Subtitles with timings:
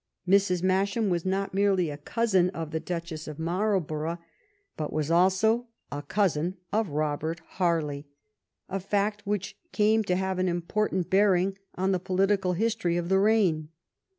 [0.27, 0.63] Mrs.
[0.63, 4.17] Masham was not merely a cousin of the Duchess of Marlborough,
[4.75, 8.07] but was also a cousin of Robert Harley—
[8.67, 13.19] a fact which came to have an important bearing on the political history of the
[13.19, 13.69] reign.